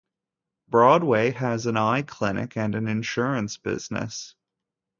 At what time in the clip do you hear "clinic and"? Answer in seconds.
2.01-2.73